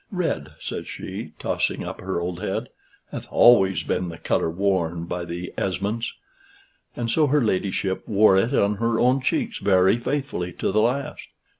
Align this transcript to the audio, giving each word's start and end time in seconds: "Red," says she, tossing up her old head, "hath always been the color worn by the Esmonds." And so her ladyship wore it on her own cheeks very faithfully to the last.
"Red," 0.11 0.53
says 0.59 0.87
she, 0.87 1.33
tossing 1.37 1.83
up 1.83 2.01
her 2.01 2.19
old 2.19 2.41
head, 2.41 2.69
"hath 3.11 3.27
always 3.29 3.83
been 3.83 4.09
the 4.09 4.17
color 4.17 4.49
worn 4.49 5.05
by 5.05 5.25
the 5.25 5.53
Esmonds." 5.59 6.15
And 6.95 7.11
so 7.11 7.27
her 7.27 7.43
ladyship 7.43 8.07
wore 8.07 8.35
it 8.35 8.51
on 8.55 8.77
her 8.77 8.99
own 8.99 9.21
cheeks 9.21 9.59
very 9.59 9.99
faithfully 9.99 10.53
to 10.53 10.71
the 10.71 10.81
last. 10.81 11.27